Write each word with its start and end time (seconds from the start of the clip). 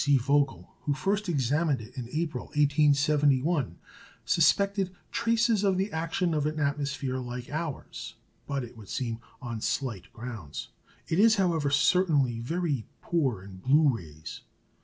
C. 0.03 0.17
Vogel, 0.17 0.73
who 0.81 0.95
first 0.95 1.29
examined 1.29 1.79
it 1.79 1.95
in 1.95 2.09
April, 2.11 2.45
1871, 2.45 3.77
suspected 4.25 4.89
traces 5.11 5.63
of 5.63 5.77
the 5.77 5.91
action 5.91 6.33
of 6.33 6.47
an 6.47 6.59
atmosphere 6.59 7.19
like 7.19 7.51
ours, 7.51 8.15
but, 8.47 8.63
it 8.63 8.75
would 8.75 8.89
seem, 8.89 9.19
on 9.43 9.61
slight 9.61 10.11
grounds. 10.11 10.69
It 11.07 11.19
is, 11.19 11.35
however, 11.35 11.69
certainly 11.69 12.39
very 12.39 12.87
poor 13.03 13.43
in 13.43 13.57
blue 13.57 13.95
rays. 13.95 14.41